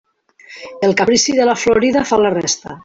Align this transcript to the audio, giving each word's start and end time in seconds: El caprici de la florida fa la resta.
El 0.87 0.95
caprici 1.03 1.37
de 1.41 1.47
la 1.51 1.57
florida 1.67 2.05
fa 2.13 2.21
la 2.27 2.37
resta. 2.41 2.79